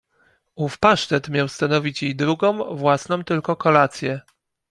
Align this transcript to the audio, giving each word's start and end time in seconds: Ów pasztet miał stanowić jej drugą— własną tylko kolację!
Ów 0.55 0.77
pasztet 0.79 1.29
miał 1.29 1.47
stanowić 1.47 2.03
jej 2.03 2.15
drugą— 2.15 2.57
własną 2.77 3.23
tylko 3.23 3.55
kolację! 3.55 4.21